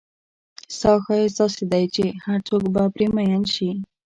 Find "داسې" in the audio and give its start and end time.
1.39-1.63